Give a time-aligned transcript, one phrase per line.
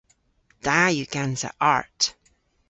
[0.65, 2.01] Da yw gansa art.